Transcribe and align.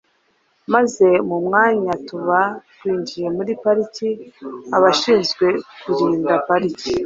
maze 0.73 1.07
mu 1.29 1.37
mwanya 1.45 1.93
tuba 2.07 2.39
twinjiye 2.75 3.27
muri 3.37 3.51
Pariki. 3.63 4.09
Abashinzwe 4.77 5.45
kurinda 5.81 6.33
pariki 6.47 6.91